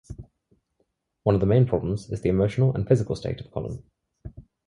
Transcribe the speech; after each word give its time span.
One 1.21 1.35
of 1.35 1.41
the 1.41 1.45
main 1.45 1.67
problems 1.67 2.09
is 2.09 2.21
the 2.21 2.29
emotional 2.29 2.73
and 2.73 2.87
physical 2.87 3.15
state 3.15 3.39
of 3.39 3.51
Colin. 3.51 3.83